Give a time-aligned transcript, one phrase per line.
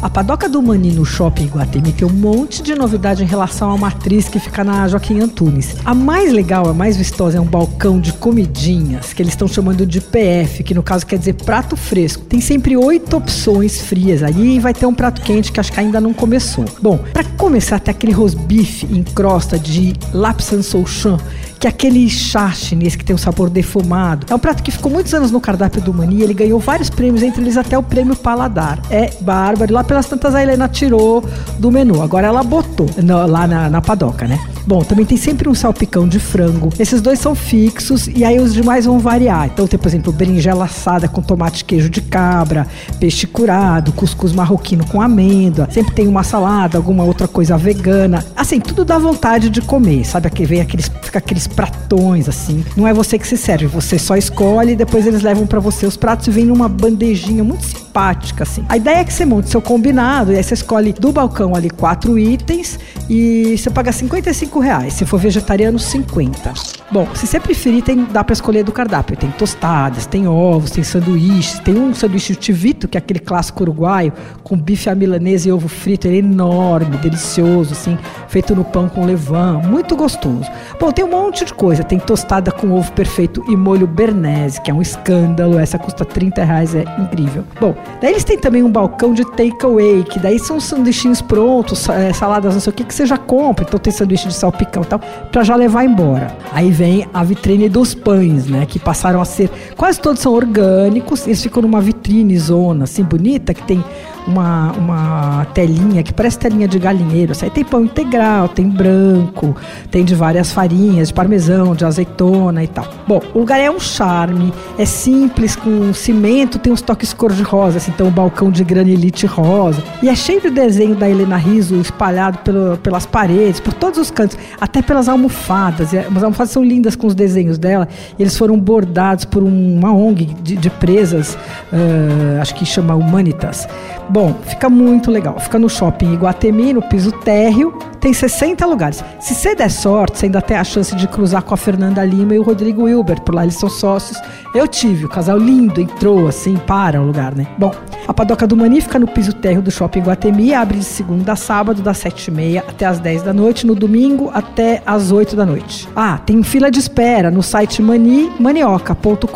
[0.00, 3.76] A padoca do Mani no shopping Iguatemi tem um monte de novidade em relação à
[3.76, 5.74] matriz que fica na Joaquim Antunes.
[5.84, 9.84] A mais legal, a mais vistosa é um balcão de comidinhas, que eles estão chamando
[9.84, 12.24] de PF, que no caso quer dizer prato fresco.
[12.24, 15.80] Tem sempre oito opções frias aí e vai ter um prato quente que acho que
[15.80, 16.64] ainda não começou.
[16.80, 21.18] Bom, para começar, tem aquele rosbife em crosta de Lapsan Souchan,
[21.58, 24.26] que é aquele chá chinês que tem um sabor defumado.
[24.30, 27.22] É um prato que ficou muitos anos no cardápio do Mani, ele ganhou vários prêmios,
[27.22, 28.80] entre eles até o prêmio Paladar.
[28.90, 29.72] É bárbaro.
[29.72, 31.24] Lá pelas tantas a Helena tirou
[31.58, 32.02] do menu.
[32.02, 34.38] Agora ela botou no, lá na, na padoca, né?
[34.68, 36.68] Bom, também tem sempre um salpicão de frango.
[36.78, 39.46] Esses dois são fixos e aí os demais vão variar.
[39.46, 42.66] Então tem, por exemplo, berinjela assada com tomate queijo de cabra,
[43.00, 45.68] peixe curado, cuscuz marroquino com amêndoa.
[45.70, 48.22] Sempre tem uma salada, alguma outra coisa vegana.
[48.36, 50.26] Assim, tudo dá vontade de comer, sabe?
[50.26, 52.62] Aqui vem aqueles, fica aqueles pratões assim.
[52.76, 55.86] Não é você que se serve, você só escolhe e depois eles levam para você
[55.86, 58.62] os pratos e vem numa bandejinha muito simpática assim.
[58.68, 61.70] A ideia é que você monte seu combinado e aí você escolhe do balcão ali
[61.70, 64.94] quatro itens e você paga 55 reais.
[64.94, 66.52] Se for vegetariano, 50.
[66.90, 69.16] Bom, se você preferir, tem, dá para escolher do cardápio.
[69.16, 71.58] Tem tostadas, tem ovos, tem sanduíches.
[71.60, 75.68] Tem um sanduíche tivito, que é aquele clássico uruguaio, com bife à milanesa e ovo
[75.68, 76.06] frito.
[76.06, 79.66] Ele é enorme, delicioso, assim, feito no pão com levain.
[79.66, 80.50] Muito gostoso.
[80.80, 81.84] Bom, tem um monte de coisa.
[81.84, 85.58] Tem tostada com ovo perfeito e molho bernese, que é um escândalo.
[85.58, 87.44] Essa custa 30 reais, é incrível.
[87.60, 92.14] Bom, daí eles têm também um balcão de takeaway, que daí são sanduichinhos prontos, é,
[92.14, 93.64] saladas, não sei o que, que você já compra.
[93.66, 95.00] Então tem sanduíche de salpicão e tal,
[95.30, 96.36] pra já levar embora.
[96.52, 98.66] Aí vem a vitrine dos pães, né?
[98.66, 99.50] Que passaram a ser.
[99.76, 103.84] Quase todos são orgânicos, eles ficam numa vitrine zona assim bonita, que tem
[104.28, 107.32] uma, uma telinha que parece telinha de galinheiro.
[107.32, 107.46] Assim.
[107.46, 109.56] Aí tem pão integral, tem branco,
[109.90, 112.86] tem de várias farinhas, de parmesão, de azeitona e tal.
[113.06, 117.90] Bom, o lugar é um charme, é simples, com cimento, tem uns toques cor-de-rosa, assim,
[117.94, 119.82] então um balcão de granilite rosa.
[120.02, 124.10] E é cheio de desenho da Helena Riso espalhado pelo, pelas paredes, por todos os
[124.10, 125.92] cantos, até pelas almofadas.
[125.92, 127.88] E as almofadas são lindas com os desenhos dela.
[128.18, 131.34] Eles foram bordados por uma ONG de, de presas,
[131.72, 133.66] uh, acho que chama Humanitas.
[134.08, 135.38] Bom, fica muito legal.
[135.38, 137.76] Fica no shopping Iguatemi, no piso térreo.
[138.00, 139.02] Tem 60 lugares.
[139.18, 142.34] Se você der sorte, você ainda tem a chance de cruzar com a Fernanda Lima
[142.34, 143.20] e o Rodrigo Wilber.
[143.22, 144.20] Por lá eles são sócios.
[144.54, 147.46] Eu tive, o casal lindo entrou assim, para o lugar, né?
[147.58, 147.72] Bom,
[148.06, 150.54] a padoca do Mani fica no piso térreo do shopping Iguatemi.
[150.54, 153.66] Abre de segunda a sábado, das 7h30 até as 10 da noite.
[153.66, 155.88] No domingo, até as 8 da noite.
[155.94, 159.26] Ah, tem fila de espera no site mani, manioca.com.br.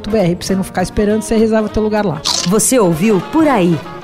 [0.00, 2.22] Pra você não ficar esperando, você reserva o teu lugar lá.
[2.48, 3.78] Você ouviu Por Aí.